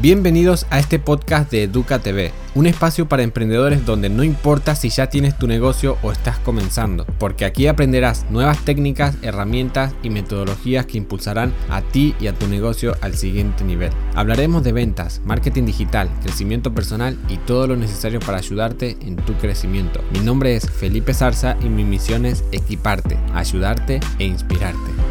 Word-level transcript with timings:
Bienvenidos 0.00 0.66
a 0.70 0.80
este 0.80 0.98
podcast 0.98 1.50
de 1.50 1.62
Educa 1.62 2.00
TV, 2.00 2.32
un 2.54 2.66
espacio 2.66 3.08
para 3.08 3.22
emprendedores 3.22 3.86
donde 3.86 4.08
no 4.08 4.24
importa 4.24 4.74
si 4.74 4.88
ya 4.88 5.08
tienes 5.08 5.38
tu 5.38 5.46
negocio 5.46 5.98
o 6.02 6.10
estás 6.10 6.38
comenzando, 6.38 7.06
porque 7.18 7.44
aquí 7.44 7.68
aprenderás 7.68 8.26
nuevas 8.28 8.58
técnicas, 8.64 9.16
herramientas 9.22 9.94
y 10.02 10.10
metodologías 10.10 10.86
que 10.86 10.98
impulsarán 10.98 11.54
a 11.70 11.80
ti 11.80 12.14
y 12.18 12.26
a 12.26 12.34
tu 12.34 12.48
negocio 12.48 12.96
al 13.02 13.14
siguiente 13.14 13.62
nivel. 13.62 13.92
Hablaremos 14.14 14.64
de 14.64 14.72
ventas, 14.72 15.22
marketing 15.24 15.64
digital, 15.64 16.10
crecimiento 16.22 16.74
personal 16.74 17.16
y 17.28 17.36
todo 17.38 17.68
lo 17.68 17.76
necesario 17.76 18.20
para 18.20 18.38
ayudarte 18.38 18.96
en 19.00 19.16
tu 19.16 19.34
crecimiento. 19.34 20.00
Mi 20.12 20.20
nombre 20.20 20.56
es 20.56 20.68
Felipe 20.68 21.14
Zarza 21.14 21.56
y 21.62 21.68
mi 21.68 21.84
misión 21.84 22.26
es 22.26 22.44
equiparte, 22.52 23.16
ayudarte 23.32 24.00
e 24.18 24.24
inspirarte. 24.24 25.03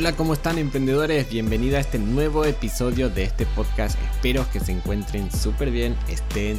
Hola, 0.00 0.16
¿cómo 0.16 0.32
están 0.32 0.56
emprendedores? 0.56 1.28
Bienvenida 1.28 1.76
a 1.76 1.80
este 1.80 1.98
nuevo 1.98 2.46
episodio 2.46 3.10
de 3.10 3.24
este 3.24 3.44
podcast. 3.44 4.00
Espero 4.14 4.46
que 4.50 4.58
se 4.58 4.72
encuentren 4.72 5.30
súper 5.30 5.70
bien, 5.70 5.94
estén 6.08 6.58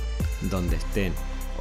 donde 0.52 0.76
estén. 0.76 1.12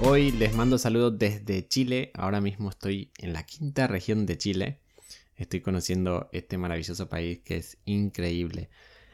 Hoy 0.02 0.30
les 0.30 0.55
mando 0.55 0.77
saludos 0.77 1.19
desde 1.19 1.66
Chile. 1.66 2.11
Ahora 2.12 2.43
mismo 2.43 2.69
estoy 2.69 3.12
en 3.16 3.33
la 3.33 3.45
quinta 3.45 3.87
región 3.87 4.27
de 4.27 4.37
Chile. 4.37 4.80
Estoy 5.37 5.62
conociendo 5.62 6.29
este 6.33 6.59
maravilloso 6.59 7.09
país 7.09 7.41
que 7.43 7.57
es 7.57 7.79
increíble. 7.87 8.69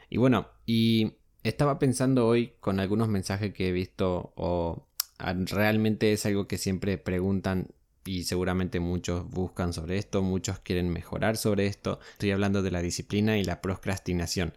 Y 0.09 0.17
bueno, 0.17 0.49
y 0.65 1.13
estaba 1.43 1.79
pensando 1.79 2.27
hoy 2.27 2.55
con 2.59 2.81
algunos 2.81 3.07
mensajes 3.07 3.53
que 3.53 3.69
he 3.69 3.71
visto 3.71 4.33
o 4.35 4.89
realmente 5.19 6.11
es 6.11 6.25
algo 6.25 6.49
que 6.49 6.57
siempre 6.57 6.97
preguntan 6.97 7.69
y 8.07 8.23
seguramente 8.23 8.79
muchos 8.79 9.29
buscan 9.29 9.73
sobre 9.73 9.97
esto, 9.97 10.21
muchos 10.21 10.59
quieren 10.59 10.89
mejorar 10.89 11.37
sobre 11.37 11.67
esto. 11.67 11.99
Estoy 12.13 12.31
hablando 12.31 12.61
de 12.61 12.71
la 12.71 12.81
disciplina 12.81 13.37
y 13.37 13.43
la 13.43 13.61
procrastinación. 13.61 14.53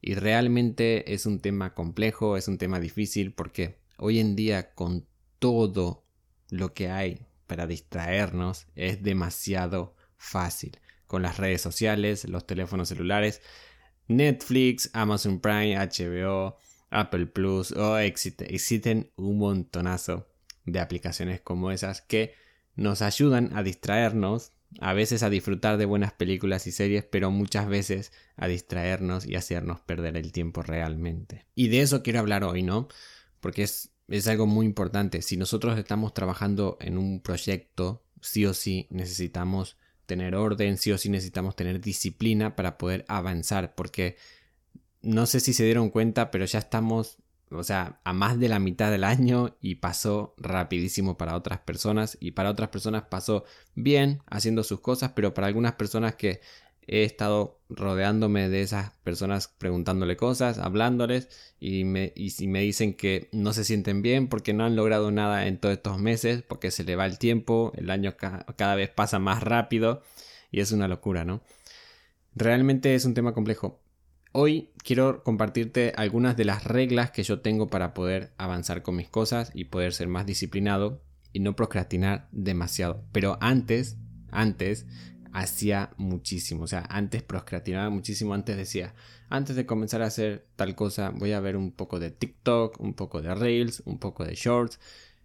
Y 0.00 0.14
realmente 0.14 1.12
es 1.14 1.26
un 1.26 1.40
tema 1.40 1.74
complejo, 1.74 2.36
es 2.36 2.48
un 2.48 2.58
tema 2.58 2.80
difícil 2.80 3.32
porque 3.32 3.78
hoy 3.98 4.18
en 4.18 4.36
día 4.36 4.74
con 4.74 5.06
todo 5.38 6.04
lo 6.50 6.74
que 6.74 6.90
hay 6.90 7.26
para 7.46 7.66
distraernos 7.66 8.66
es 8.74 9.02
demasiado 9.02 9.94
fácil. 10.16 10.78
Con 11.06 11.22
las 11.22 11.36
redes 11.36 11.60
sociales, 11.60 12.28
los 12.28 12.46
teléfonos 12.46 12.88
celulares, 12.88 13.42
Netflix, 14.08 14.90
Amazon 14.92 15.40
Prime, 15.40 15.76
HBO, 15.76 16.56
Apple 16.90 17.26
Plus, 17.26 17.72
o 17.72 17.98
existen 17.98 19.10
un 19.16 19.38
montonazo 19.38 20.28
de 20.64 20.80
aplicaciones 20.80 21.40
como 21.40 21.70
esas 21.70 22.02
que 22.02 22.34
nos 22.74 23.02
ayudan 23.02 23.50
a 23.56 23.62
distraernos, 23.62 24.52
a 24.80 24.94
veces 24.94 25.22
a 25.22 25.30
disfrutar 25.30 25.76
de 25.76 25.84
buenas 25.84 26.12
películas 26.12 26.66
y 26.66 26.72
series, 26.72 27.04
pero 27.04 27.30
muchas 27.30 27.68
veces 27.68 28.12
a 28.36 28.48
distraernos 28.48 29.26
y 29.26 29.36
hacernos 29.36 29.80
perder 29.80 30.16
el 30.16 30.32
tiempo 30.32 30.62
realmente. 30.62 31.46
Y 31.54 31.68
de 31.68 31.82
eso 31.82 32.02
quiero 32.02 32.20
hablar 32.20 32.44
hoy, 32.44 32.62
¿no? 32.62 32.88
Porque 33.40 33.64
es, 33.64 33.90
es 34.08 34.26
algo 34.28 34.46
muy 34.46 34.66
importante. 34.66 35.20
Si 35.22 35.36
nosotros 35.36 35.78
estamos 35.78 36.14
trabajando 36.14 36.78
en 36.80 36.96
un 36.96 37.20
proyecto, 37.20 38.04
sí 38.20 38.46
o 38.46 38.54
sí 38.54 38.86
necesitamos 38.90 39.76
tener 40.06 40.34
orden, 40.34 40.78
sí 40.78 40.92
o 40.92 40.98
sí 40.98 41.08
necesitamos 41.08 41.56
tener 41.56 41.80
disciplina 41.80 42.56
para 42.56 42.78
poder 42.78 43.04
avanzar, 43.08 43.74
porque 43.74 44.16
no 45.02 45.26
sé 45.26 45.40
si 45.40 45.52
se 45.52 45.64
dieron 45.64 45.90
cuenta, 45.90 46.30
pero 46.30 46.44
ya 46.44 46.58
estamos 46.58 47.18
o 47.54 47.62
sea, 47.62 48.00
a 48.04 48.12
más 48.12 48.38
de 48.38 48.48
la 48.48 48.58
mitad 48.58 48.90
del 48.90 49.04
año 49.04 49.56
y 49.60 49.76
pasó 49.76 50.34
rapidísimo 50.38 51.16
para 51.16 51.36
otras 51.36 51.60
personas 51.60 52.16
y 52.20 52.32
para 52.32 52.50
otras 52.50 52.70
personas 52.70 53.04
pasó 53.10 53.44
bien 53.74 54.22
haciendo 54.26 54.62
sus 54.62 54.80
cosas, 54.80 55.12
pero 55.14 55.34
para 55.34 55.46
algunas 55.46 55.74
personas 55.74 56.14
que 56.14 56.40
he 56.86 57.04
estado 57.04 57.60
rodeándome 57.68 58.48
de 58.48 58.62
esas 58.62 58.90
personas 59.04 59.48
preguntándole 59.48 60.16
cosas, 60.16 60.58
hablándoles 60.58 61.28
y, 61.60 61.84
me, 61.84 62.12
y 62.16 62.30
si 62.30 62.48
me 62.48 62.60
dicen 62.60 62.94
que 62.94 63.28
no 63.32 63.52
se 63.52 63.64
sienten 63.64 64.02
bien 64.02 64.28
porque 64.28 64.52
no 64.52 64.64
han 64.64 64.76
logrado 64.76 65.10
nada 65.10 65.46
en 65.46 65.58
todos 65.58 65.76
estos 65.76 65.98
meses, 66.00 66.42
porque 66.42 66.70
se 66.70 66.84
le 66.84 66.96
va 66.96 67.06
el 67.06 67.18
tiempo, 67.18 67.72
el 67.76 67.90
año 67.90 68.16
cada 68.16 68.74
vez 68.74 68.90
pasa 68.90 69.18
más 69.18 69.42
rápido 69.42 70.02
y 70.50 70.60
es 70.60 70.72
una 70.72 70.88
locura, 70.88 71.24
¿no? 71.24 71.42
Realmente 72.34 72.94
es 72.94 73.04
un 73.04 73.14
tema 73.14 73.34
complejo, 73.34 73.81
Hoy 74.34 74.70
quiero 74.82 75.22
compartirte 75.22 75.92
algunas 75.94 76.38
de 76.38 76.46
las 76.46 76.64
reglas 76.64 77.10
que 77.10 77.22
yo 77.22 77.40
tengo 77.40 77.68
para 77.68 77.92
poder 77.92 78.32
avanzar 78.38 78.82
con 78.82 78.96
mis 78.96 79.10
cosas 79.10 79.50
y 79.54 79.64
poder 79.64 79.92
ser 79.92 80.08
más 80.08 80.24
disciplinado 80.24 81.02
y 81.34 81.40
no 81.40 81.54
procrastinar 81.54 82.28
demasiado. 82.32 83.04
Pero 83.12 83.36
antes, 83.42 83.98
antes 84.30 84.86
hacía 85.34 85.90
muchísimo, 85.98 86.64
o 86.64 86.66
sea, 86.66 86.86
antes 86.88 87.22
procrastinaba 87.22 87.90
muchísimo, 87.90 88.32
antes 88.32 88.56
decía, 88.56 88.94
antes 89.28 89.54
de 89.54 89.66
comenzar 89.66 90.00
a 90.00 90.06
hacer 90.06 90.46
tal 90.56 90.74
cosa, 90.74 91.10
voy 91.10 91.32
a 91.32 91.40
ver 91.40 91.58
un 91.58 91.70
poco 91.70 92.00
de 92.00 92.10
TikTok, 92.10 92.80
un 92.80 92.94
poco 92.94 93.20
de 93.20 93.34
Reels, 93.34 93.82
un 93.84 93.98
poco 93.98 94.24
de 94.24 94.34
Shorts 94.34 94.80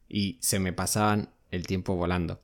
y 0.09 0.37
se 0.41 0.59
me 0.59 0.73
pasaban 0.73 1.29
el 1.49 1.65
tiempo 1.65 1.95
volando 1.95 2.41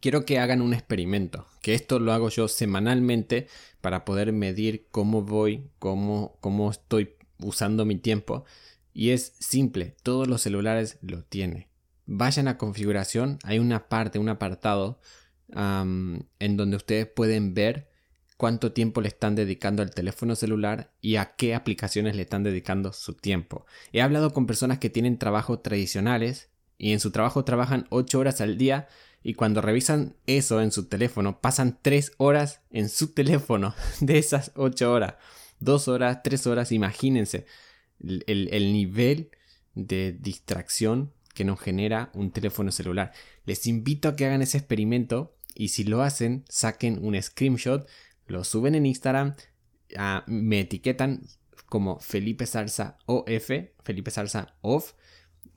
quiero 0.00 0.24
que 0.24 0.38
hagan 0.38 0.62
un 0.62 0.74
experimento, 0.74 1.46
que 1.62 1.74
esto 1.74 1.98
lo 1.98 2.12
hago 2.12 2.28
yo 2.28 2.48
semanalmente 2.48 3.48
para 3.80 4.04
poder 4.04 4.32
medir 4.32 4.86
cómo 4.90 5.22
voy, 5.22 5.70
cómo, 5.78 6.36
cómo 6.40 6.70
estoy 6.70 7.14
usando 7.38 7.84
mi 7.84 7.96
tiempo. 7.96 8.44
Y 8.92 9.10
es 9.10 9.34
simple, 9.38 9.94
todos 10.02 10.26
los 10.26 10.42
celulares 10.42 10.98
lo 11.02 11.22
tienen. 11.22 11.66
Vayan 12.06 12.48
a 12.48 12.56
configuración, 12.56 13.38
hay 13.42 13.58
una 13.58 13.88
parte, 13.88 14.18
un 14.18 14.28
apartado 14.28 15.00
en 15.52 16.56
donde 16.56 16.76
ustedes 16.76 17.06
pueden 17.06 17.54
ver 17.54 17.88
cuánto 18.36 18.72
tiempo 18.72 19.00
le 19.00 19.08
están 19.08 19.34
dedicando 19.34 19.82
al 19.82 19.94
teléfono 19.94 20.34
celular 20.34 20.92
y 21.00 21.16
a 21.16 21.36
qué 21.36 21.54
aplicaciones 21.54 22.16
le 22.16 22.22
están 22.22 22.42
dedicando 22.42 22.92
su 22.92 23.14
tiempo. 23.14 23.66
He 23.92 24.02
hablado 24.02 24.32
con 24.32 24.46
personas 24.46 24.78
que 24.78 24.90
tienen 24.90 25.18
trabajos 25.18 25.62
tradicionales 25.62 26.50
y 26.78 26.92
en 26.92 27.00
su 27.00 27.10
trabajo 27.10 27.44
trabajan 27.44 27.86
8 27.90 28.18
horas 28.18 28.40
al 28.40 28.58
día 28.58 28.88
y 29.26 29.34
cuando 29.34 29.60
revisan 29.60 30.14
eso 30.28 30.60
en 30.60 30.70
su 30.70 30.86
teléfono, 30.86 31.40
pasan 31.40 31.80
3 31.82 32.12
horas 32.18 32.60
en 32.70 32.88
su 32.88 33.08
teléfono 33.08 33.74
de 34.00 34.18
esas 34.18 34.52
8 34.54 34.92
horas. 34.92 35.14
2 35.58 35.88
horas, 35.88 36.22
3 36.22 36.46
horas, 36.46 36.70
imagínense 36.70 37.44
el, 37.98 38.72
nivel 38.72 39.32
de 39.74 40.12
distracción 40.12 41.12
que 41.34 41.44
nos 41.44 41.58
genera 41.58 42.12
un 42.14 42.30
teléfono 42.30 42.70
celular. 42.70 43.10
Les 43.46 43.66
invito 43.66 44.08
a 44.08 44.14
que 44.14 44.26
hagan 44.26 44.42
ese 44.42 44.58
experimento 44.58 45.34
y 45.56 45.70
si 45.70 45.82
lo 45.82 46.02
hacen, 46.02 46.44
saquen 46.48 47.04
un 47.04 47.20
screenshot, 47.20 47.88
lo 48.28 48.44
suben 48.44 48.76
en 48.76 48.86
Instagram, 48.86 49.34
ah, 49.96 50.22
me 50.28 50.60
etiquetan 50.60 51.26
como 51.68 51.98
Felipe 51.98 52.46
Salsa 52.46 52.96
OF, 53.06 53.50
Felipe 53.82 54.12
Salsa 54.12 54.54
Off. 54.60 54.92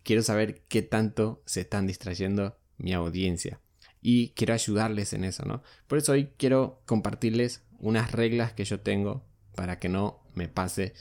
Quiero 0.01 0.23
saber 0.23 0.63
qué 0.69 0.81
tanto 0.81 1.43
se 1.45 1.61
están 1.61 1.85
distrayendo 1.85 2.57
mi 2.79 2.93
audiencia. 2.93 3.59
Y 4.01 4.29
quiero 4.29 4.53
ayudarles 4.53 5.13
en 5.13 5.23
eso, 5.23 5.45
¿no? 5.45 5.61
Por 5.87 5.97
eso 5.97 6.13
hoy 6.13 6.29
quiero 6.37 6.81
compartirles 6.85 7.63
unas 7.79 8.11
reglas 8.11 8.53
que 8.53 8.65
yo 8.65 8.79
tengo 8.79 9.23
para 9.55 9.77
que 9.77 9.89
no 9.89 10.23
me 10.33 10.47
pase 10.47 10.93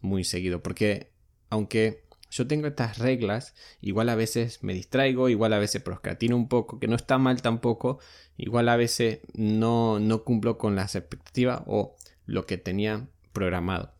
muy 0.00 0.24
seguido. 0.24 0.62
Porque 0.62 1.12
aunque 1.50 2.04
yo 2.30 2.46
tengo 2.46 2.66
estas 2.66 2.98
reglas, 2.98 3.54
igual 3.80 4.08
a 4.08 4.14
veces 4.14 4.62
me 4.62 4.74
distraigo, 4.74 5.28
igual 5.28 5.52
a 5.52 5.58
veces 5.58 5.82
procrastino 5.82 6.36
un 6.36 6.48
poco, 6.48 6.78
que 6.78 6.88
no 6.88 6.96
está 6.96 7.18
mal 7.18 7.40
tampoco, 7.42 8.00
igual 8.36 8.68
a 8.68 8.76
veces 8.76 9.20
no, 9.34 9.98
no 9.98 10.24
cumplo 10.24 10.58
con 10.58 10.76
las 10.76 10.94
expectativas 10.94 11.62
o 11.66 11.96
lo 12.26 12.46
que 12.46 12.58
tenía 12.58 13.06
programado. 13.32 13.92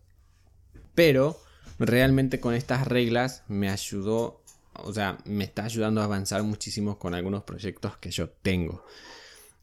Pero 0.94 1.40
realmente 1.78 2.40
con 2.40 2.54
estas 2.54 2.86
reglas 2.86 3.44
me 3.48 3.70
ayudó 3.70 4.42
o 4.84 4.92
sea, 4.92 5.18
me 5.24 5.44
está 5.44 5.64
ayudando 5.64 6.00
a 6.00 6.04
avanzar 6.04 6.42
muchísimo 6.42 6.98
con 6.98 7.14
algunos 7.14 7.44
proyectos 7.44 7.96
que 7.98 8.10
yo 8.10 8.28
tengo. 8.28 8.84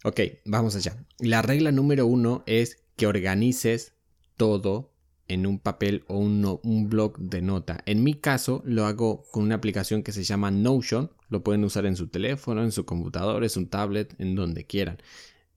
Ok, 0.04 0.22
vamos 0.46 0.76
allá. 0.76 0.98
La 1.18 1.42
regla 1.42 1.72
número 1.72 2.06
uno 2.06 2.44
es 2.46 2.84
que 2.96 3.08
organices 3.08 3.94
todo 4.38 4.92
en 5.28 5.48
un 5.48 5.60
papel 5.60 6.04
o 6.08 6.18
un, 6.18 6.60
un, 6.62 6.90
blog 6.90 7.18
de 7.18 7.42
nota. 7.42 7.82
En 7.86 8.04
mi 8.04 8.14
caso 8.14 8.62
lo 8.66 8.86
hago 8.86 9.24
con 9.32 9.44
una 9.44 9.56
aplicación 9.56 10.04
que 10.04 10.12
se 10.12 10.24
llama 10.24 10.52
Notion. 10.52 11.12
Lo 11.30 11.44
pueden 11.44 11.64
usar 11.64 11.86
en 11.86 11.96
su 11.96 12.08
teléfono, 12.08 12.64
en 12.64 12.72
su 12.72 12.86
computador, 12.86 13.44
en 13.44 13.50
su 13.50 13.66
tablet, 13.66 14.14
en 14.20 14.36
donde 14.36 14.66
quieran. 14.66 14.98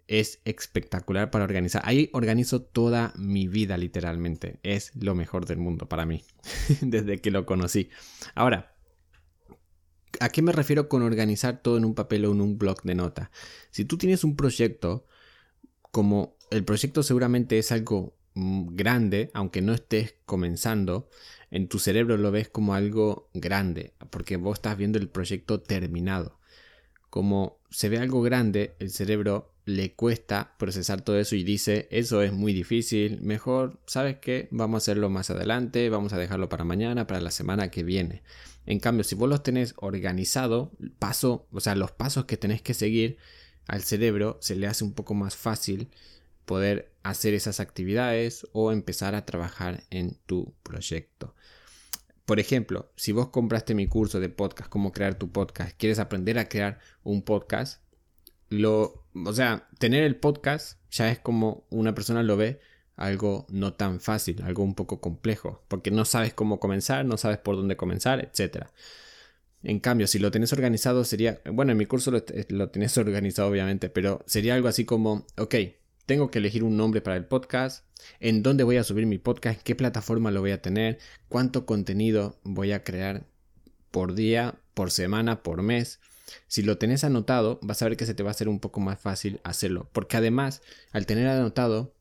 Es 0.07 0.41
espectacular 0.47 1.31
para 1.31 1.45
organizar. 1.45 1.83
Ahí 1.85 2.09
organizo 2.15 2.63
toda 2.63 3.13
mi 3.19 3.47
vida 3.47 3.77
literalmente. 3.77 4.59
Es 4.63 4.93
lo 4.97 5.15
mejor 5.15 5.45
del 5.45 5.59
mundo 5.59 5.87
para 5.87 6.07
mí. 6.07 6.25
Desde 6.81 7.21
que 7.21 7.31
lo 7.31 7.45
conocí. 7.45 7.91
Ahora, 8.35 8.73
¿A 10.21 10.31
qué 10.31 10.43
me 10.43 10.53
refiero 10.53 10.89
con 10.89 11.03
organizar 11.03 11.63
todo 11.63 11.77
en 11.77 11.85
un 11.85 11.95
papel 11.95 12.25
o 12.25 12.33
en 12.33 12.41
un 12.41 12.59
blog 12.59 12.83
de 12.83 12.95
nota? 12.95 13.31
Si 13.71 13.85
tú 13.85 13.99
tienes 13.99 14.25
un 14.25 14.37
proyecto, 14.37 15.07
como 15.91 16.37
el 16.51 16.65
proyecto 16.65 17.03
seguramente 17.03 17.59
es 17.59 17.73
algo 17.73 18.17
mm, 18.35 18.75
grande, 18.75 19.31
aunque 19.35 19.63
no 19.63 19.75
estés 19.75 20.17
comenzando, 20.27 21.09
en 21.51 21.69
tu 21.69 21.79
cerebro 21.79 22.17
lo 22.17 22.31
ves 22.31 22.49
como 22.49 22.75
algo 22.75 23.31
grande, 23.35 23.95
porque 24.11 24.37
vos 24.37 24.59
estás 24.59 24.77
viendo 24.77 24.99
el 24.99 25.09
proyecto 25.09 25.61
terminado. 25.61 26.39
Como 27.11 27.59
se 27.71 27.89
ve 27.89 27.99
algo 27.99 28.23
grande, 28.23 28.75
el 28.81 28.91
cerebro 28.91 29.55
le 29.69 29.93
cuesta 29.93 30.55
procesar 30.59 31.03
todo 31.03 31.19
eso 31.19 31.37
y 31.37 31.45
dice, 31.45 31.89
eso 31.91 32.23
es 32.23 32.33
muy 32.33 32.55
difícil, 32.55 33.21
mejor, 33.21 33.79
¿sabes 33.87 34.17
qué? 34.17 34.49
Vamos 34.51 34.77
a 34.77 34.83
hacerlo 34.85 35.11
más 35.11 35.29
adelante, 35.29 35.91
vamos 35.91 36.15
a 36.15 36.19
dejarlo 36.19 36.49
para 36.49 36.65
mañana, 36.65 37.07
para 37.07 37.21
la 37.21 37.31
semana 37.31 37.71
que 37.71 37.85
viene. 37.85 38.23
En 38.65 38.81
cambio, 38.81 39.05
si 39.05 39.15
vos 39.15 39.29
los 39.29 39.43
tenés 39.43 39.75
organizado, 39.77 40.73
paso, 40.99 41.47
o 41.53 41.61
sea, 41.61 41.75
los 41.75 41.93
pasos 41.93 42.25
que 42.25 42.39
tenés 42.39 42.63
que 42.63 42.73
seguir, 42.73 43.19
al 43.67 43.83
cerebro 43.83 44.39
se 44.41 44.57
le 44.57 44.67
hace 44.67 44.85
un 44.85 44.95
poco 44.95 45.13
más 45.13 45.37
fácil 45.37 45.91
poder 46.47 46.91
hacer 47.03 47.35
esas 47.35 47.61
actividades 47.61 48.47
o 48.53 48.73
empezar 48.73 49.15
a 49.15 49.27
trabajar 49.27 49.85
en 49.91 50.17
tu 50.25 50.55
proyecto. 50.63 51.35
Por 52.25 52.41
ejemplo, 52.41 52.91
si 52.97 53.13
vos 53.13 53.29
compraste 53.29 53.75
mi 53.75 53.87
curso 53.87 54.19
de 54.19 54.31
podcast, 54.31 54.71
cómo 54.71 54.93
crear 54.93 55.19
tu 55.19 55.31
podcast, 55.31 55.77
quieres 55.77 55.99
aprender 55.99 56.39
a 56.39 56.49
crear 56.49 56.79
un 57.03 57.21
podcast, 57.21 57.83
lo, 58.49 59.05
o 59.27 59.33
sea, 59.33 59.69
tener 59.79 60.05
el 60.05 60.17
podcast 60.17 60.79
ya 60.91 61.11
es 61.11 61.19
como 61.19 61.67
una 61.71 61.95
persona 61.95 62.23
lo 62.23 62.37
ve 62.37 62.61
algo 62.97 63.47
no 63.49 63.75
tan 63.75 64.01
fácil, 64.01 64.43
algo 64.43 64.65
un 64.65 64.75
poco 64.75 65.01
complejo, 65.01 65.65
porque 65.69 65.91
no 65.91 66.05
sabes 66.05 66.35
cómo 66.35 66.59
comenzar, 66.59 67.05
no 67.05 67.17
sabes 67.17 67.39
por 67.39 67.57
dónde 67.57 67.77
comenzar, 67.77 68.21
etc. 68.21 68.67
En 69.63 69.79
cambio, 69.79 70.07
si 70.07 70.19
lo 70.19 70.31
tenés 70.31 70.53
organizado 70.53 71.05
sería, 71.05 71.41
bueno, 71.51 71.73
en 71.73 71.79
mi 71.79 71.87
curso 71.87 72.11
lo, 72.11 72.23
lo 72.49 72.71
tenés 72.71 72.99
organizado 72.99 73.49
obviamente, 73.49 73.89
pero 73.89 74.23
sería 74.27 74.55
algo 74.55 74.69
así 74.69 74.85
como, 74.85 75.27
ok, 75.37 75.55
tengo 76.07 76.31
que 76.31 76.39
elegir 76.39 76.65
un 76.65 76.77
nombre 76.77 77.01
para 77.01 77.17
el 77.17 77.27
podcast, 77.27 77.85
en 78.19 78.43
dónde 78.43 78.65
voy 78.65 78.79
a 78.79 78.85
subir 78.85 79.07
mi 79.07 79.19
podcast, 79.19 79.63
qué 79.63 79.75
plataforma 79.75 80.31
lo 80.31 80.41
voy 80.41 80.51
a 80.51 80.63
tener, 80.63 80.99
cuánto 81.29 81.67
contenido 81.67 82.41
voy 82.43 82.73
a 82.73 82.83
crear 82.83 83.27
por 83.91 84.15
día, 84.15 84.55
por 84.75 84.91
semana, 84.91 85.43
por 85.43 85.63
mes. 85.63 86.01
Si 86.47 86.63
lo 86.63 86.79
tenés 86.79 87.05
anotado, 87.05 87.59
vas 87.63 87.83
a 87.83 87.87
ver 87.89 87.97
que 87.97 88.07
se 88.07 88.15
te 88.15 88.23
va 88.23 88.31
a 88.31 88.33
hacer 88.33 88.49
un 88.49 88.61
poco 88.61 88.81
más 88.81 89.01
fácil 89.01 89.41
hacerlo. 89.45 89.89
Porque 89.93 90.17
además, 90.17 90.63
al 90.93 91.07
tener 91.07 91.27
anotado, 91.29 91.95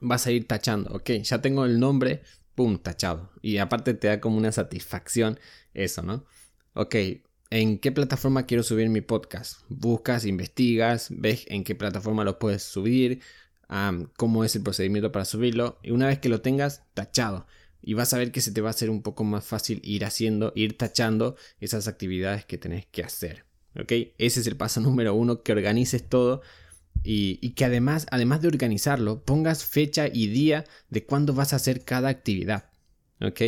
vas 0.00 0.26
a 0.26 0.32
ir 0.32 0.46
tachando. 0.46 0.94
Ok, 0.94 1.10
ya 1.22 1.40
tengo 1.40 1.64
el 1.64 1.80
nombre, 1.80 2.22
pum, 2.54 2.78
tachado. 2.78 3.30
Y 3.40 3.58
aparte 3.58 3.94
te 3.94 4.08
da 4.08 4.20
como 4.20 4.36
una 4.36 4.52
satisfacción 4.52 5.38
eso, 5.74 6.02
¿no? 6.02 6.24
Ok, 6.74 6.96
¿en 7.50 7.78
qué 7.78 7.92
plataforma 7.92 8.46
quiero 8.46 8.62
subir 8.62 8.88
mi 8.88 9.00
podcast? 9.00 9.60
Buscas, 9.68 10.24
investigas, 10.24 11.08
ves 11.10 11.44
en 11.48 11.64
qué 11.64 11.74
plataforma 11.74 12.24
lo 12.24 12.38
puedes 12.38 12.62
subir, 12.62 13.20
cómo 14.16 14.44
es 14.44 14.56
el 14.56 14.62
procedimiento 14.62 15.12
para 15.12 15.24
subirlo. 15.24 15.78
Y 15.82 15.92
una 15.92 16.06
vez 16.06 16.18
que 16.18 16.28
lo 16.28 16.40
tengas, 16.40 16.82
tachado. 16.94 17.46
Y 17.82 17.94
vas 17.94 18.14
a 18.14 18.18
ver 18.18 18.30
que 18.30 18.40
se 18.40 18.52
te 18.52 18.60
va 18.60 18.68
a 18.68 18.70
hacer 18.70 18.90
un 18.90 19.02
poco 19.02 19.24
más 19.24 19.44
fácil 19.44 19.80
ir 19.84 20.04
haciendo, 20.04 20.52
ir 20.54 20.78
tachando 20.78 21.36
esas 21.60 21.88
actividades 21.88 22.44
que 22.44 22.58
tenés 22.58 22.86
que 22.86 23.02
hacer. 23.02 23.44
¿Ok? 23.80 23.92
Ese 24.18 24.40
es 24.40 24.46
el 24.46 24.56
paso 24.56 24.80
número 24.82 25.14
uno, 25.14 25.42
que 25.42 25.52
organices 25.52 26.08
todo 26.08 26.42
y, 27.04 27.50
que 27.50 27.64
además, 27.64 28.06
además 28.10 28.42
de 28.42 28.48
organizarlo, 28.48 29.24
pongas 29.24 29.64
fecha 29.64 30.06
y 30.06 30.28
día 30.28 30.64
de 30.88 31.04
cuándo 31.04 31.34
vas 31.34 31.52
a 31.52 31.56
hacer 31.56 31.84
cada 31.84 32.08
actividad. 32.08 32.70
¿Ok? 33.20 33.40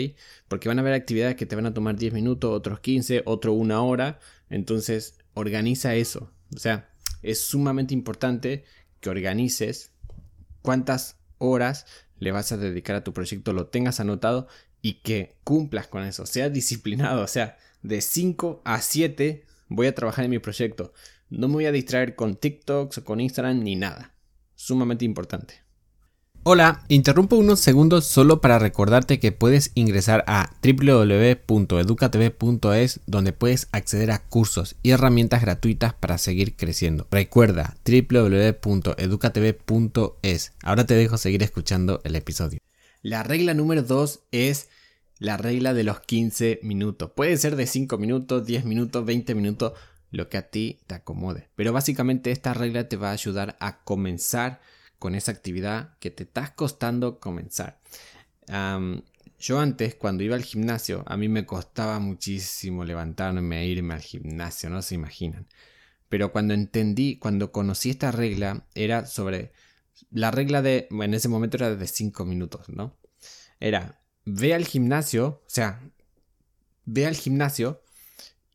Porque 0.48 0.68
van 0.68 0.78
a 0.78 0.82
haber 0.82 0.94
actividades 0.94 1.36
que 1.36 1.46
te 1.46 1.56
van 1.56 1.66
a 1.66 1.74
tomar 1.74 1.96
10 1.96 2.12
minutos, 2.12 2.52
otros 2.52 2.80
15, 2.80 3.22
otro 3.26 3.52
una 3.52 3.82
hora. 3.82 4.20
Entonces, 4.50 5.18
organiza 5.34 5.94
eso. 5.94 6.32
O 6.54 6.58
sea, 6.58 6.90
es 7.22 7.40
sumamente 7.40 7.94
importante 7.94 8.64
que 9.00 9.10
organices 9.10 9.92
cuántas 10.62 11.18
horas 11.38 11.86
le 12.18 12.32
vas 12.32 12.52
a 12.52 12.56
dedicar 12.56 12.96
a 12.96 13.04
tu 13.04 13.12
proyecto, 13.12 13.52
lo 13.52 13.66
tengas 13.66 14.00
anotado 14.00 14.48
y 14.82 15.00
que 15.00 15.36
cumplas 15.44 15.88
con 15.88 16.04
eso. 16.04 16.26
Sea 16.26 16.50
disciplinado. 16.50 17.22
O 17.22 17.26
sea, 17.26 17.58
de 17.82 18.00
5 18.00 18.62
a 18.64 18.80
7 18.80 19.44
voy 19.68 19.86
a 19.86 19.94
trabajar 19.94 20.24
en 20.24 20.30
mi 20.30 20.38
proyecto. 20.38 20.92
No 21.30 21.48
me 21.48 21.54
voy 21.54 21.66
a 21.66 21.72
distraer 21.72 22.14
con 22.14 22.36
TikToks 22.36 22.98
o 22.98 23.04
con 23.04 23.20
Instagram 23.20 23.62
ni 23.62 23.76
nada. 23.76 24.14
Sumamente 24.54 25.04
importante. 25.04 25.63
Hola, 26.46 26.84
interrumpo 26.88 27.36
unos 27.36 27.60
segundos 27.60 28.04
solo 28.04 28.42
para 28.42 28.58
recordarte 28.58 29.18
que 29.18 29.32
puedes 29.32 29.72
ingresar 29.74 30.24
a 30.26 30.50
www.educatv.es 30.62 33.00
donde 33.06 33.32
puedes 33.32 33.68
acceder 33.72 34.10
a 34.10 34.18
cursos 34.18 34.76
y 34.82 34.90
herramientas 34.90 35.40
gratuitas 35.40 35.94
para 35.94 36.18
seguir 36.18 36.54
creciendo. 36.54 37.06
Recuerda 37.10 37.78
www.educatv.es. 37.86 40.52
Ahora 40.62 40.84
te 40.84 40.92
dejo 40.92 41.16
seguir 41.16 41.42
escuchando 41.42 42.02
el 42.04 42.14
episodio. 42.14 42.58
La 43.00 43.22
regla 43.22 43.54
número 43.54 43.82
2 43.82 44.24
es 44.30 44.68
la 45.18 45.38
regla 45.38 45.72
de 45.72 45.84
los 45.84 46.00
15 46.00 46.60
minutos. 46.62 47.10
Puede 47.16 47.38
ser 47.38 47.56
de 47.56 47.66
5 47.66 47.96
minutos, 47.96 48.44
10 48.44 48.66
minutos, 48.66 49.06
20 49.06 49.34
minutos 49.34 49.72
lo 50.10 50.28
que 50.28 50.36
a 50.36 50.50
ti 50.50 50.80
te 50.86 50.94
acomode. 50.94 51.48
Pero 51.56 51.72
básicamente 51.72 52.32
esta 52.32 52.52
regla 52.52 52.86
te 52.86 52.98
va 52.98 53.08
a 53.08 53.12
ayudar 53.12 53.56
a 53.60 53.82
comenzar 53.82 54.60
con 54.98 55.14
esa 55.14 55.32
actividad 55.32 55.98
que 55.98 56.10
te 56.10 56.24
está 56.24 56.54
costando 56.54 57.20
comenzar. 57.20 57.80
yo 59.38 59.58
antes, 59.60 59.94
cuando 59.94 60.22
iba 60.24 60.36
al 60.36 60.42
gimnasio, 60.42 61.04
a 61.06 61.16
mí 61.16 61.28
me 61.28 61.46
costaba 61.46 61.98
muchísimo 61.98 62.84
levantarme 62.84 63.62
e 63.62 63.66
irme 63.66 63.94
al 63.94 64.00
gimnasio, 64.00 64.70
no 64.70 64.82
se 64.82 64.94
imaginan. 64.94 65.46
Pero 66.08 66.32
cuando 66.32 66.54
entendí, 66.54 67.18
cuando 67.18 67.52
conocí 67.52 67.90
esta 67.90 68.12
regla, 68.12 68.66
era 68.74 69.06
sobre 69.06 69.52
la 70.10 70.30
regla 70.30 70.62
de, 70.62 70.88
en 70.90 71.14
ese 71.14 71.28
momento 71.28 71.56
era 71.56 71.74
de 71.74 71.86
5 71.86 72.24
minutos, 72.24 72.68
¿no? 72.68 72.96
Era, 73.60 74.00
ve 74.24 74.54
al 74.54 74.64
gimnasio, 74.64 75.42
o 75.44 75.48
sea, 75.48 75.80
ve 76.84 77.06
al 77.06 77.16
gimnasio 77.16 77.82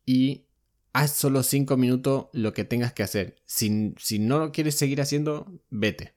y 0.06 0.46
haz 0.92 1.12
solo 1.12 1.42
5 1.42 1.76
minutos 1.76 2.26
lo 2.32 2.52
que 2.52 2.64
tengas 2.64 2.92
que 2.92 3.02
hacer. 3.02 3.36
Si, 3.46 3.94
si 3.98 4.18
no 4.18 4.38
lo 4.38 4.52
quieres 4.52 4.76
seguir 4.76 5.00
haciendo, 5.00 5.60
vete. 5.70 6.14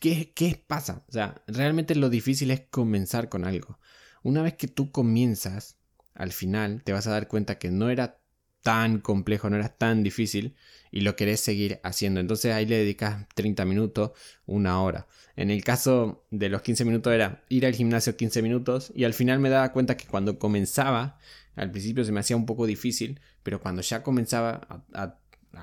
¿Qué, 0.00 0.32
¿Qué 0.34 0.62
pasa? 0.66 1.04
O 1.08 1.12
sea, 1.12 1.42
realmente 1.46 1.94
lo 1.94 2.10
difícil 2.10 2.50
es 2.50 2.62
comenzar 2.70 3.28
con 3.28 3.44
algo. 3.44 3.78
Una 4.22 4.42
vez 4.42 4.54
que 4.54 4.68
tú 4.68 4.90
comienzas, 4.90 5.76
al 6.14 6.32
final 6.32 6.82
te 6.82 6.92
vas 6.92 7.06
a 7.06 7.10
dar 7.10 7.28
cuenta 7.28 7.58
que 7.58 7.70
no 7.70 7.90
era 7.90 8.18
tan 8.62 8.98
complejo, 8.98 9.48
no 9.48 9.56
era 9.56 9.68
tan 9.68 10.02
difícil 10.02 10.56
y 10.90 11.02
lo 11.02 11.14
querés 11.14 11.40
seguir 11.40 11.78
haciendo. 11.84 12.18
Entonces 12.18 12.52
ahí 12.52 12.66
le 12.66 12.78
dedicas 12.78 13.26
30 13.34 13.64
minutos, 13.64 14.10
una 14.44 14.82
hora. 14.82 15.06
En 15.36 15.50
el 15.52 15.62
caso 15.62 16.26
de 16.32 16.48
los 16.48 16.62
15 16.62 16.84
minutos 16.84 17.12
era 17.12 17.44
ir 17.48 17.64
al 17.66 17.74
gimnasio 17.74 18.16
15 18.16 18.42
minutos 18.42 18.92
y 18.94 19.04
al 19.04 19.14
final 19.14 19.38
me 19.38 19.50
daba 19.50 19.70
cuenta 19.72 19.96
que 19.96 20.06
cuando 20.06 20.40
comenzaba 20.40 21.18
al 21.54 21.70
principio 21.70 22.04
se 22.04 22.12
me 22.12 22.20
hacía 22.20 22.36
un 22.36 22.44
poco 22.46 22.66
difícil, 22.66 23.20
pero 23.42 23.60
cuando 23.60 23.82
ya 23.82 24.02
comenzaba 24.02 24.84
a, 24.92 25.18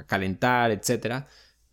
calentar, 0.08 0.72
etc., 0.72 1.26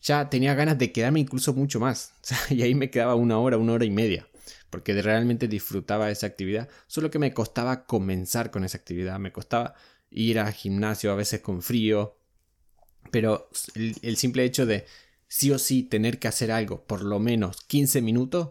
ya 0.02 0.30
tenía 0.30 0.54
ganas 0.54 0.78
de 0.78 0.92
quedarme 0.92 1.20
incluso 1.20 1.52
mucho 1.54 1.80
más. 1.80 2.14
y 2.50 2.62
ahí 2.62 2.74
me 2.74 2.90
quedaba 2.90 3.14
una 3.14 3.38
hora, 3.38 3.58
una 3.58 3.72
hora 3.72 3.84
y 3.84 3.90
media, 3.90 4.28
porque 4.70 5.00
realmente 5.00 5.48
disfrutaba 5.48 6.10
esa 6.10 6.26
actividad, 6.26 6.68
solo 6.86 7.10
que 7.10 7.18
me 7.18 7.34
costaba 7.34 7.86
comenzar 7.86 8.50
con 8.50 8.64
esa 8.64 8.78
actividad, 8.78 9.18
me 9.18 9.32
costaba 9.32 9.74
ir 10.10 10.38
al 10.38 10.52
gimnasio 10.52 11.12
a 11.12 11.16
veces 11.16 11.40
con 11.40 11.62
frío, 11.62 12.16
pero 13.10 13.48
el, 13.74 13.96
el 14.02 14.16
simple 14.16 14.44
hecho 14.44 14.66
de 14.66 14.86
sí 15.28 15.50
o 15.50 15.58
sí 15.58 15.82
tener 15.84 16.18
que 16.18 16.28
hacer 16.28 16.50
algo 16.50 16.84
por 16.84 17.02
lo 17.02 17.18
menos 17.18 17.60
15 17.62 18.02
minutos, 18.02 18.50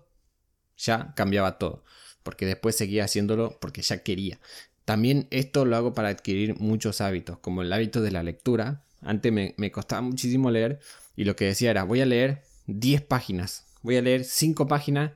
ya 0.78 1.14
cambiaba 1.16 1.58
todo 1.58 1.84
porque 2.24 2.46
después 2.46 2.76
seguía 2.76 3.06
haciéndolo 3.06 3.58
porque 3.60 3.82
ya 3.82 4.04
quería. 4.04 4.40
También 4.86 5.28
esto 5.32 5.66
lo 5.66 5.76
hago 5.76 5.94
para 5.94 6.10
adquirir 6.10 6.60
muchos 6.60 7.02
hábitos, 7.02 7.40
como 7.40 7.62
el 7.62 7.72
hábito 7.72 8.02
de 8.02 8.12
la 8.12 8.24
lectura. 8.24 8.84
Antes 9.02 9.32
me, 9.32 9.72
costaba 9.72 10.02
muchísimo 10.02 10.52
leer 10.52 10.80
y 11.20 11.26
lo 11.26 11.36
que 11.36 11.44
decía 11.44 11.72
era, 11.72 11.84
voy 11.84 12.00
a 12.00 12.06
leer 12.06 12.44
10 12.68 13.02
páginas, 13.02 13.66
voy 13.82 13.98
a 13.98 14.02
leer 14.02 14.24
5 14.24 14.70
páginas 14.70 15.12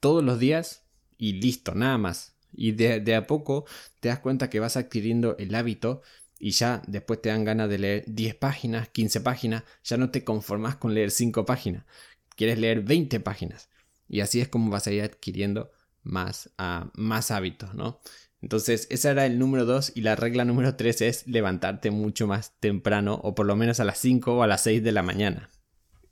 todos 0.00 0.24
los 0.24 0.40
días 0.40 0.82
y 1.16 1.34
listo, 1.34 1.76
nada 1.76 1.96
más. 1.96 2.34
Y 2.52 2.72
de, 2.72 3.14
a 3.14 3.28
poco 3.28 3.64
te 4.00 4.08
das 4.08 4.18
cuenta 4.18 4.50
que 4.50 4.58
vas 4.58 4.76
adquiriendo 4.76 5.36
el 5.38 5.54
hábito 5.54 6.02
y 6.40 6.50
ya 6.50 6.82
después 6.88 7.22
te 7.22 7.28
dan 7.28 7.44
ganas 7.44 7.68
de 7.68 7.78
leer 7.78 8.04
10 8.08 8.34
páginas, 8.34 8.88
15 8.88 9.20
páginas, 9.20 9.62
ya 9.84 9.96
no 9.96 10.10
te 10.10 10.24
conformas 10.24 10.74
con 10.74 10.92
leer 10.92 11.12
5 11.12 11.46
páginas, 11.46 11.84
quieres 12.34 12.58
leer 12.58 12.80
20 12.80 13.20
páginas. 13.20 13.70
Y 14.08 14.22
así 14.22 14.40
es 14.40 14.48
como 14.48 14.72
vas 14.72 14.88
a 14.88 14.92
ir 14.92 15.04
adquiriendo 15.04 15.70
más, 16.02 16.50
uh, 16.58 16.88
más 16.94 17.30
hábitos, 17.30 17.74
¿no? 17.74 18.00
Entonces, 18.44 18.86
ese 18.90 19.08
era 19.08 19.24
el 19.24 19.38
número 19.38 19.64
2 19.64 19.92
y 19.94 20.02
la 20.02 20.16
regla 20.16 20.44
número 20.44 20.76
3 20.76 21.00
es 21.00 21.26
levantarte 21.26 21.90
mucho 21.90 22.26
más 22.26 22.52
temprano 22.60 23.18
o 23.24 23.34
por 23.34 23.46
lo 23.46 23.56
menos 23.56 23.80
a 23.80 23.84
las 23.84 23.96
5 24.00 24.34
o 24.34 24.42
a 24.42 24.46
las 24.46 24.60
6 24.64 24.84
de 24.84 24.92
la 24.92 25.02
mañana. 25.02 25.48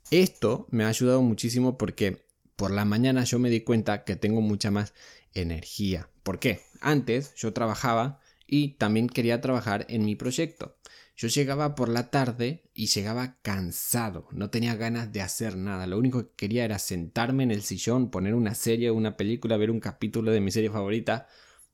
Esto 0.09 0.65
me 0.71 0.83
ha 0.83 0.87
ayudado 0.87 1.21
muchísimo 1.21 1.77
porque 1.77 2.25
por 2.55 2.71
la 2.71 2.85
mañana 2.85 3.23
yo 3.23 3.37
me 3.37 3.51
di 3.51 3.61
cuenta 3.61 4.03
que 4.03 4.15
tengo 4.15 4.41
mucha 4.41 4.71
más 4.71 4.95
energía. 5.35 6.09
¿Por 6.23 6.39
qué? 6.39 6.61
Antes 6.81 7.35
yo 7.35 7.53
trabajaba 7.53 8.19
y 8.47 8.79
también 8.79 9.09
quería 9.09 9.39
trabajar 9.39 9.85
en 9.87 10.03
mi 10.03 10.15
proyecto. 10.15 10.75
yo 11.15 11.27
llegaba 11.27 11.75
por 11.75 11.87
la 11.87 12.09
tarde 12.09 12.63
y 12.73 12.87
llegaba 12.87 13.37
cansado, 13.43 14.27
no 14.31 14.49
tenía 14.49 14.75
ganas 14.75 15.13
de 15.13 15.21
hacer 15.21 15.55
nada, 15.55 15.85
lo 15.85 15.99
único 15.99 16.29
que 16.29 16.35
quería 16.35 16.65
era 16.65 16.79
sentarme 16.79 17.43
en 17.43 17.51
el 17.51 17.61
sillón, 17.61 18.09
poner 18.09 18.33
una 18.33 18.55
serie, 18.55 18.89
una 18.89 19.17
película, 19.17 19.57
ver 19.57 19.69
un 19.69 19.79
capítulo 19.79 20.31
de 20.31 20.41
mi 20.41 20.49
serie 20.49 20.71
favorita 20.71 21.27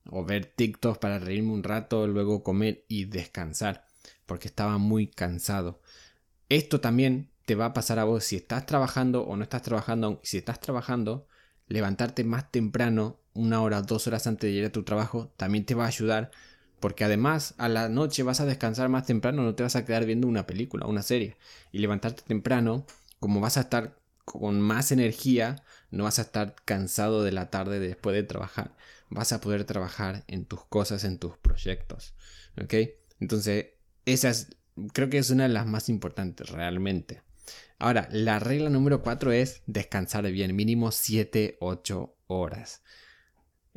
o 0.05 0.25
ver 0.25 0.45
TikTok 0.45 0.99
para 0.99 1.19
reírme 1.19 1.51
un 1.51 1.63
rato, 1.63 2.07
luego 2.07 2.43
comer 2.43 2.85
y 2.87 3.05
descansar, 3.05 3.85
porque 4.25 4.47
estaba 4.47 4.77
muy 4.77 5.07
cansado. 5.07 5.81
Esto 6.49 6.81
también 6.81 7.29
te 7.45 7.55
va 7.55 7.65
a 7.65 7.73
pasar 7.73 7.99
a 7.99 8.03
vos 8.03 8.23
si 8.23 8.35
estás 8.35 8.65
trabajando 8.65 9.23
o 9.23 9.35
no 9.35 9.43
estás 9.43 9.61
trabajando, 9.61 10.19
si 10.23 10.37
estás 10.37 10.59
trabajando, 10.59 11.27
levantarte 11.67 12.23
más 12.23 12.51
temprano, 12.51 13.19
una 13.33 13.61
hora, 13.61 13.81
dos 13.81 14.07
horas 14.07 14.27
antes 14.27 14.51
de 14.51 14.57
ir 14.57 14.65
a 14.65 14.71
tu 14.71 14.83
trabajo, 14.83 15.31
también 15.37 15.65
te 15.65 15.75
va 15.75 15.85
a 15.85 15.87
ayudar 15.87 16.31
porque 16.79 17.03
además 17.03 17.55
a 17.57 17.67
la 17.67 17.89
noche 17.89 18.23
vas 18.23 18.39
a 18.39 18.45
descansar 18.45 18.89
más 18.89 19.05
temprano, 19.05 19.43
no 19.43 19.55
te 19.55 19.63
vas 19.63 19.75
a 19.75 19.85
quedar 19.85 20.05
viendo 20.05 20.27
una 20.27 20.45
película, 20.45 20.87
una 20.87 21.01
serie. 21.01 21.37
Y 21.71 21.79
levantarte 21.79 22.23
temprano, 22.25 22.85
como 23.19 23.41
vas 23.41 23.57
a 23.57 23.61
estar 23.61 23.97
con 24.25 24.61
más 24.61 24.91
energía, 24.91 25.63
no 25.91 26.05
vas 26.05 26.19
a 26.19 26.23
estar 26.23 26.55
cansado 26.65 27.23
de 27.23 27.31
la 27.31 27.49
tarde 27.49 27.79
después 27.79 28.15
de 28.15 28.23
trabajar. 28.23 28.75
Vas 29.09 29.33
a 29.33 29.41
poder 29.41 29.63
trabajar 29.63 30.23
en 30.27 30.45
tus 30.45 30.65
cosas, 30.65 31.03
en 31.03 31.17
tus 31.17 31.37
proyectos. 31.37 32.15
¿Ok? 32.61 32.73
Entonces, 33.19 33.67
esa 34.05 34.29
es, 34.29 34.55
creo 34.93 35.09
que 35.09 35.17
es 35.17 35.29
una 35.29 35.43
de 35.43 35.49
las 35.49 35.65
más 35.65 35.89
importantes 35.89 36.49
realmente. 36.49 37.21
Ahora, 37.79 38.07
la 38.11 38.39
regla 38.39 38.69
número 38.69 39.01
4 39.01 39.31
es 39.31 39.63
descansar 39.65 40.29
bien, 40.31 40.55
mínimo 40.55 40.89
7-8 40.89 42.13
horas 42.27 42.83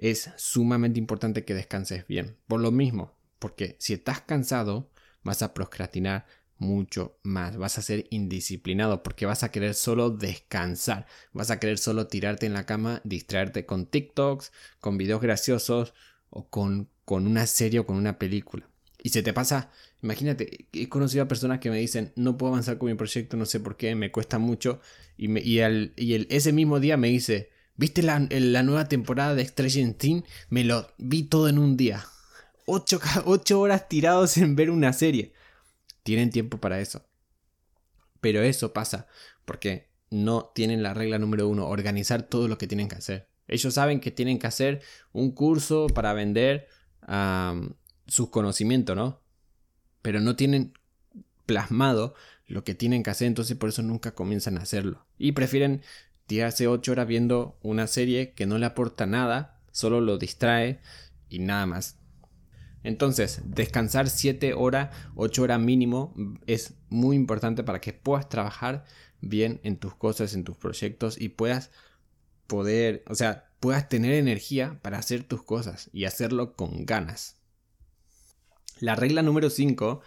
es 0.03 0.31
sumamente 0.37 0.99
importante 0.99 1.45
que 1.45 1.55
descanses 1.55 2.07
bien. 2.09 2.37
Por 2.49 2.61
lo 2.61 2.73
mismo, 2.73 3.15
porque 3.39 3.77
si 3.79 3.93
estás 3.93 4.21
cansado, 4.21 4.91
vas 5.23 5.43
a 5.43 5.55
procrastinar 5.55 6.27
mucho 6.63 7.19
más. 7.23 7.57
Vas 7.57 7.79
a 7.79 7.83
ser 7.83 8.07
indisciplinado 8.11 9.03
porque 9.03 9.27
vas 9.27 9.43
a 9.43 9.51
querer 9.51 9.75
solo 9.75 10.11
descansar. 10.11 11.07
Vas 11.33 11.51
a 11.51 11.61
querer 11.61 11.79
solo 11.79 12.07
tirarte 12.07 12.47
en 12.47 12.55
la 12.55 12.67
cama, 12.67 13.01
distraerte 13.05 13.67
con 13.67 13.87
TikToks, 13.87 14.53
con 14.81 14.97
videos 14.97 15.21
graciosos 15.21 15.95
o 16.31 16.49
con, 16.49 16.89
con 17.05 17.27
una 17.27 17.47
serie 17.47 17.81
o 17.81 17.87
con 17.87 17.97
una 17.97 18.19
película. 18.19 18.69
Y 19.03 19.11
se 19.11 19.23
te 19.23 19.33
pasa, 19.33 19.71
imagínate, 20.03 20.69
he 20.73 20.89
conocido 20.89 21.25
a 21.25 21.29
personas 21.29 21.59
que 21.59 21.71
me 21.71 21.79
dicen, 21.79 22.13
no 22.17 22.39
puedo 22.39 22.53
avanzar 22.53 22.79
con 22.79 22.89
mi 22.89 22.95
proyecto, 22.95 23.37
no 23.37 23.47
sé 23.47 23.59
por 23.59 23.77
qué, 23.77 23.95
me 23.97 24.13
cuesta 24.13 24.39
mucho. 24.39 24.81
Y, 25.17 25.29
me, 25.29 25.41
y, 25.41 25.57
y 25.59 26.15
el, 26.15 26.27
ese 26.31 26.53
mismo 26.53 26.79
día 26.79 26.97
me 26.97 27.09
dice, 27.09 27.51
¿Viste 27.77 28.03
la, 28.03 28.19
nueva 28.19 28.89
temporada 28.89 29.35
de 29.35 29.47
Stranger 29.47 29.95
Things? 29.95 30.25
Me 30.51 30.63
lo 30.63 30.87
vi 30.99 31.25
todo 31.25 31.49
en 31.49 31.59
un 31.59 31.77
día. 31.77 32.05
Ocho, 32.67 33.01
ocho 33.25 33.61
horas 33.61 33.89
tirados 33.89 34.37
en 34.37 34.55
ver 34.57 34.71
una 34.71 34.93
serie. 34.93 35.33
Tienen 36.03 36.31
tiempo 36.31 36.59
para 36.59 36.81
eso. 36.81 37.05
Pero 38.21 38.43
eso 38.43 38.73
pasa 38.73 39.07
porque 39.45 39.91
no 40.11 40.53
tienen 40.55 40.83
la 40.83 40.95
regla 40.95 41.19
número 41.19 41.49
uno, 41.49 41.67
organizar 41.67 42.23
todo 42.23 42.49
lo 42.49 42.59
que 42.59 42.67
tienen 42.67 42.89
que 42.89 42.97
hacer. 42.97 43.29
Ellos 43.49 43.75
saben 43.75 44.01
que 44.01 44.11
tienen 44.11 44.39
que 44.39 44.47
hacer 44.47 44.83
un 45.13 45.33
curso 45.33 45.87
para 45.89 46.13
vender 46.13 46.69
sus 48.07 48.31
conocimientos, 48.31 48.95
¿no? 48.95 49.21
Pero 50.03 50.21
no 50.21 50.37
tienen 50.37 50.75
plasmado 51.47 52.15
lo 52.47 52.65
que 52.65 52.75
tienen 52.75 53.03
que 53.03 53.11
hacer, 53.11 53.27
entonces 53.27 53.57
por 53.57 53.71
eso 53.71 53.83
nunca 53.83 54.15
comienzan 54.15 54.59
a 54.59 54.63
hacerlo. 54.63 55.07
Y 55.19 55.33
prefieren 55.33 55.83
tirarse 56.27 56.69
8 56.69 56.93
horas 56.93 57.07
viendo 57.07 57.59
una 57.63 57.87
serie 57.87 58.33
que 58.33 58.47
no 58.47 58.59
le 58.59 58.67
aporta 58.67 59.07
nada, 59.07 59.61
solo 59.73 60.01
lo 60.01 60.19
distrae 60.19 60.81
y 61.29 61.41
nada 61.41 61.67
más. 61.67 61.99
Entonces, 62.85 63.41
descansar 63.45 64.11
7 64.11 64.55
horas, 64.55 64.95
8 65.15 65.43
horas 65.43 65.61
mínimo 65.61 66.15
es 66.47 66.75
muy 66.89 67.17
importante 67.17 67.63
para 67.63 67.81
que 67.81 67.93
puedas 67.93 68.29
trabajar 68.29 68.85
bien 69.21 69.61
en 69.63 69.77
tus 69.77 69.95
cosas, 69.95 70.35
en 70.35 70.45
tus 70.45 70.57
proyectos 70.57 71.21
y 71.21 71.29
puedas 71.31 71.71
poder, 72.47 73.05
o 73.09 73.15
sea, 73.15 73.51
puedas 73.61 73.89
tener 73.89 74.15
energía 74.15 74.81
para 74.83 74.99
hacer 74.99 75.23
tus 75.23 75.43
cosas 75.43 75.89
y 75.93 76.05
hacerlo 76.05 76.57
con 76.57 76.85
ganas. 76.85 77.37
La 78.81 78.97
regla 78.97 79.23
número 79.23 79.49
5 79.49 80.01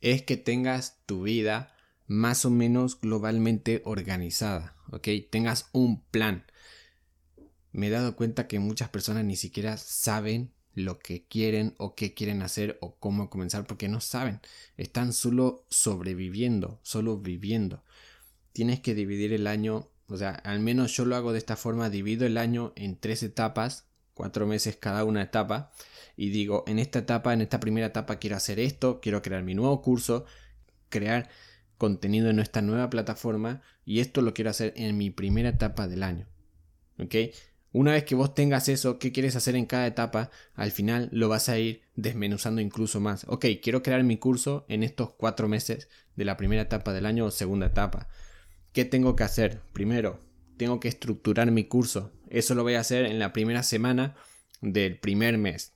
es 0.00 0.22
que 0.22 0.36
tengas 0.36 1.00
tu 1.06 1.22
vida 1.22 1.72
más 2.06 2.44
o 2.44 2.50
menos 2.50 3.00
globalmente 3.00 3.82
organizada, 3.84 4.76
¿ok? 4.90 5.08
Tengas 5.30 5.68
un 5.72 6.02
plan. 6.02 6.44
Me 7.70 7.86
he 7.86 7.90
dado 7.90 8.16
cuenta 8.16 8.48
que 8.48 8.58
muchas 8.58 8.88
personas 8.88 9.24
ni 9.24 9.36
siquiera 9.36 9.76
saben 9.76 10.52
lo 10.76 10.98
que 10.98 11.24
quieren 11.24 11.74
o 11.78 11.94
qué 11.94 12.12
quieren 12.14 12.42
hacer 12.42 12.78
o 12.82 12.96
cómo 12.96 13.30
comenzar 13.30 13.66
porque 13.66 13.88
no 13.88 14.00
saben. 14.00 14.40
Están 14.76 15.14
solo 15.14 15.64
sobreviviendo, 15.70 16.78
solo 16.82 17.16
viviendo. 17.16 17.82
Tienes 18.52 18.80
que 18.80 18.94
dividir 18.94 19.32
el 19.32 19.46
año, 19.46 19.88
o 20.06 20.18
sea, 20.18 20.32
al 20.32 20.60
menos 20.60 20.94
yo 20.94 21.06
lo 21.06 21.16
hago 21.16 21.32
de 21.32 21.38
esta 21.38 21.56
forma, 21.56 21.88
divido 21.88 22.26
el 22.26 22.36
año 22.36 22.74
en 22.76 22.96
tres 23.00 23.22
etapas, 23.22 23.86
cuatro 24.12 24.46
meses 24.46 24.76
cada 24.76 25.04
una 25.04 25.22
etapa, 25.22 25.72
y 26.14 26.28
digo, 26.28 26.62
en 26.66 26.78
esta 26.78 27.00
etapa, 27.00 27.32
en 27.32 27.40
esta 27.40 27.58
primera 27.58 27.86
etapa 27.86 28.18
quiero 28.18 28.36
hacer 28.36 28.60
esto, 28.60 29.00
quiero 29.00 29.22
crear 29.22 29.42
mi 29.42 29.54
nuevo 29.54 29.80
curso, 29.80 30.26
crear 30.90 31.30
contenido 31.78 32.28
en 32.28 32.36
nuestra 32.36 32.60
nueva 32.60 32.90
plataforma 32.90 33.62
y 33.86 34.00
esto 34.00 34.20
lo 34.20 34.34
quiero 34.34 34.50
hacer 34.50 34.74
en 34.76 34.96
mi 34.98 35.10
primera 35.10 35.48
etapa 35.48 35.88
del 35.88 36.02
año. 36.02 36.26
¿Ok? 36.98 37.14
Una 37.76 37.92
vez 37.92 38.04
que 38.04 38.14
vos 38.14 38.34
tengas 38.34 38.70
eso, 38.70 38.98
qué 38.98 39.12
quieres 39.12 39.36
hacer 39.36 39.54
en 39.54 39.66
cada 39.66 39.86
etapa, 39.86 40.30
al 40.54 40.70
final 40.70 41.10
lo 41.12 41.28
vas 41.28 41.50
a 41.50 41.58
ir 41.58 41.82
desmenuzando 41.94 42.62
incluso 42.62 43.00
más. 43.00 43.26
Ok, 43.28 43.44
quiero 43.62 43.82
crear 43.82 44.02
mi 44.02 44.16
curso 44.16 44.64
en 44.70 44.82
estos 44.82 45.12
cuatro 45.12 45.46
meses 45.46 45.90
de 46.14 46.24
la 46.24 46.38
primera 46.38 46.62
etapa 46.62 46.94
del 46.94 47.04
año 47.04 47.26
o 47.26 47.30
segunda 47.30 47.66
etapa. 47.66 48.08
¿Qué 48.72 48.86
tengo 48.86 49.14
que 49.14 49.24
hacer? 49.24 49.60
Primero, 49.74 50.20
tengo 50.56 50.80
que 50.80 50.88
estructurar 50.88 51.50
mi 51.50 51.64
curso. 51.64 52.12
Eso 52.30 52.54
lo 52.54 52.62
voy 52.62 52.76
a 52.76 52.80
hacer 52.80 53.04
en 53.04 53.18
la 53.18 53.34
primera 53.34 53.62
semana 53.62 54.16
del 54.62 54.98
primer 54.98 55.36
mes. 55.36 55.74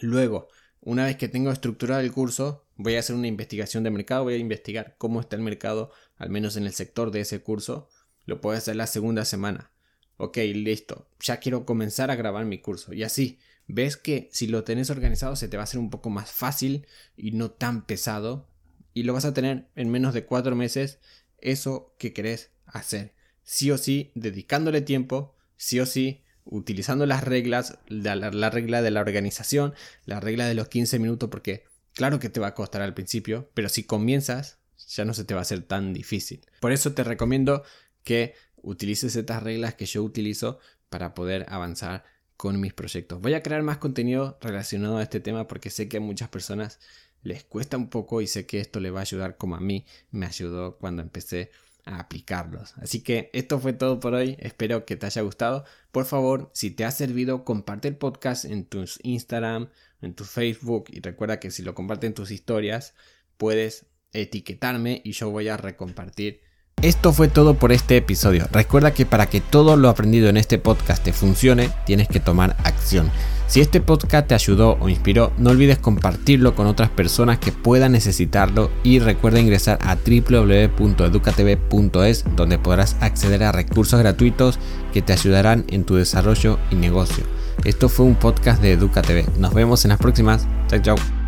Luego, 0.00 0.48
una 0.80 1.04
vez 1.04 1.16
que 1.18 1.28
tengo 1.28 1.52
estructurado 1.52 2.00
el 2.00 2.10
curso, 2.10 2.64
voy 2.76 2.96
a 2.96 3.00
hacer 3.00 3.16
una 3.16 3.28
investigación 3.28 3.84
de 3.84 3.90
mercado, 3.90 4.24
voy 4.24 4.32
a 4.32 4.38
investigar 4.38 4.94
cómo 4.96 5.20
está 5.20 5.36
el 5.36 5.42
mercado, 5.42 5.92
al 6.16 6.30
menos 6.30 6.56
en 6.56 6.64
el 6.64 6.72
sector 6.72 7.10
de 7.10 7.20
ese 7.20 7.42
curso. 7.42 7.90
Lo 8.24 8.40
puedo 8.40 8.56
hacer 8.56 8.76
la 8.76 8.86
segunda 8.86 9.26
semana. 9.26 9.72
Ok, 10.22 10.36
listo. 10.54 11.08
Ya 11.18 11.38
quiero 11.38 11.66
comenzar 11.66 12.12
a 12.12 12.14
grabar 12.14 12.44
mi 12.44 12.58
curso. 12.58 12.94
Y 12.94 13.02
así, 13.02 13.40
ves 13.66 13.96
que 13.96 14.28
si 14.30 14.46
lo 14.46 14.62
tenés 14.62 14.88
organizado 14.88 15.34
se 15.34 15.48
te 15.48 15.56
va 15.56 15.64
a 15.64 15.64
hacer 15.64 15.80
un 15.80 15.90
poco 15.90 16.10
más 16.10 16.30
fácil 16.30 16.86
y 17.16 17.32
no 17.32 17.50
tan 17.50 17.84
pesado. 17.86 18.46
Y 18.94 19.02
lo 19.02 19.14
vas 19.14 19.24
a 19.24 19.34
tener 19.34 19.66
en 19.74 19.90
menos 19.90 20.14
de 20.14 20.24
cuatro 20.24 20.54
meses 20.54 21.00
eso 21.38 21.96
que 21.98 22.12
querés 22.12 22.52
hacer. 22.66 23.14
Sí 23.42 23.72
o 23.72 23.78
sí, 23.78 24.12
dedicándole 24.14 24.80
tiempo, 24.80 25.34
sí 25.56 25.80
o 25.80 25.86
sí, 25.86 26.22
utilizando 26.44 27.04
las 27.04 27.24
reglas, 27.24 27.78
la, 27.88 28.14
regla 28.50 28.80
de 28.80 28.92
la 28.92 29.00
organización, 29.00 29.74
la 30.04 30.20
regla 30.20 30.46
de 30.46 30.54
los 30.54 30.68
15 30.68 31.00
minutos, 31.00 31.30
porque 31.30 31.64
claro 31.94 32.20
que 32.20 32.28
te 32.28 32.38
va 32.38 32.46
a 32.46 32.54
costar 32.54 32.82
al 32.82 32.94
principio, 32.94 33.50
pero 33.54 33.68
si 33.68 33.82
comienzas, 33.82 34.58
ya 34.86 35.04
no 35.04 35.14
se 35.14 35.24
te 35.24 35.34
va 35.34 35.40
a 35.40 35.42
hacer 35.42 35.62
tan 35.62 35.92
difícil. 35.92 36.46
Por 36.60 36.70
eso 36.70 36.92
te 36.92 37.02
recomiendo 37.02 37.64
que 38.04 38.34
utilices 38.62 39.16
estas 39.16 39.42
reglas 39.42 39.74
que 39.74 39.86
yo 39.86 40.02
utilizo 40.02 40.58
para 40.88 41.14
poder 41.14 41.46
avanzar 41.48 42.04
con 42.36 42.60
mis 42.60 42.72
proyectos. 42.72 43.20
Voy 43.20 43.34
a 43.34 43.42
crear 43.42 43.62
más 43.62 43.78
contenido 43.78 44.38
relacionado 44.40 44.98
a 44.98 45.02
este 45.02 45.20
tema 45.20 45.46
porque 45.46 45.70
sé 45.70 45.88
que 45.88 45.98
a 45.98 46.00
muchas 46.00 46.28
personas 46.28 46.80
les 47.22 47.44
cuesta 47.44 47.76
un 47.76 47.88
poco 47.88 48.20
y 48.20 48.26
sé 48.26 48.46
que 48.46 48.60
esto 48.60 48.80
le 48.80 48.90
va 48.90 49.00
a 49.00 49.02
ayudar 49.02 49.36
como 49.36 49.54
a 49.54 49.60
mí 49.60 49.86
me 50.10 50.26
ayudó 50.26 50.76
cuando 50.78 51.02
empecé 51.02 51.50
a 51.84 52.00
aplicarlos. 52.00 52.74
Así 52.78 53.02
que 53.02 53.30
esto 53.32 53.58
fue 53.58 53.72
todo 53.72 54.00
por 54.00 54.14
hoy, 54.14 54.36
espero 54.40 54.84
que 54.84 54.96
te 54.96 55.06
haya 55.06 55.22
gustado. 55.22 55.64
Por 55.90 56.04
favor, 56.04 56.50
si 56.52 56.70
te 56.70 56.84
ha 56.84 56.90
servido, 56.90 57.44
comparte 57.44 57.88
el 57.88 57.96
podcast 57.96 58.44
en 58.44 58.64
tus 58.64 58.98
Instagram, 59.02 59.68
en 60.00 60.14
tu 60.14 60.24
Facebook 60.24 60.86
y 60.88 61.00
recuerda 61.00 61.40
que 61.40 61.50
si 61.50 61.62
lo 61.62 61.74
comparten 61.74 62.08
en 62.08 62.14
tus 62.14 62.30
historias, 62.30 62.94
puedes 63.36 63.86
etiquetarme 64.12 65.00
y 65.04 65.12
yo 65.12 65.30
voy 65.30 65.48
a 65.48 65.56
recompartir. 65.56 66.40
Esto 66.82 67.12
fue 67.12 67.28
todo 67.28 67.54
por 67.54 67.70
este 67.70 67.96
episodio. 67.96 68.48
Recuerda 68.50 68.92
que 68.92 69.06
para 69.06 69.26
que 69.26 69.40
todo 69.40 69.76
lo 69.76 69.88
aprendido 69.88 70.28
en 70.28 70.36
este 70.36 70.58
podcast 70.58 71.04
te 71.04 71.12
funcione, 71.12 71.70
tienes 71.86 72.08
que 72.08 72.18
tomar 72.18 72.56
acción. 72.64 73.08
Si 73.46 73.60
este 73.60 73.80
podcast 73.80 74.26
te 74.26 74.34
ayudó 74.34 74.78
o 74.80 74.88
inspiró, 74.88 75.32
no 75.38 75.50
olvides 75.50 75.78
compartirlo 75.78 76.56
con 76.56 76.66
otras 76.66 76.90
personas 76.90 77.38
que 77.38 77.52
puedan 77.52 77.92
necesitarlo 77.92 78.72
y 78.82 78.98
recuerda 78.98 79.38
ingresar 79.38 79.78
a 79.80 79.94
www.educatv.es 79.94 82.24
donde 82.34 82.58
podrás 82.58 82.96
acceder 83.00 83.44
a 83.44 83.52
recursos 83.52 84.00
gratuitos 84.00 84.58
que 84.92 85.02
te 85.02 85.12
ayudarán 85.12 85.64
en 85.68 85.84
tu 85.84 85.94
desarrollo 85.94 86.58
y 86.72 86.74
negocio. 86.74 87.22
Esto 87.64 87.88
fue 87.88 88.06
un 88.06 88.16
podcast 88.16 88.60
de 88.60 88.72
EducaTV. 88.72 89.38
Nos 89.38 89.54
vemos 89.54 89.84
en 89.84 89.90
las 89.90 89.98
próximas. 89.98 90.48
Chao, 90.66 90.82
chao. 90.82 91.21